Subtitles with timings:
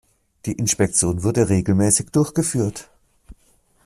[0.47, 2.89] Die Inspektion wurde regelmäßig durchgeführt.